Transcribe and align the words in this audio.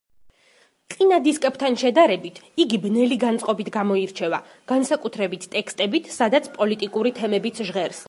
წინა 0.93 1.19
დისკებთან 1.27 1.75
შედარებით, 1.81 2.39
იგი 2.65 2.81
ბნელი 2.87 3.19
განწყობით 3.25 3.71
გამოირჩევა, 3.77 4.43
განსაკუთრებით 4.75 5.49
ტექსტებით, 5.57 6.13
სადაც 6.21 6.55
პოლიტიკური 6.61 7.17
თემებიც 7.23 7.67
ჟღერს. 7.73 7.99